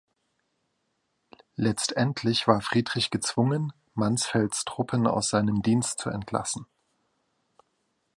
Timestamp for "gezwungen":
3.11-3.71